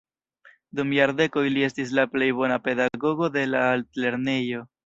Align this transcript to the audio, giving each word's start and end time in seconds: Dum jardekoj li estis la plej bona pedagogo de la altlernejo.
Dum 0.79 0.93
jardekoj 0.99 1.43
li 1.57 1.67
estis 1.69 1.93
la 1.99 2.07
plej 2.15 2.31
bona 2.41 2.59
pedagogo 2.69 3.33
de 3.39 3.47
la 3.55 3.65
altlernejo. 3.77 4.69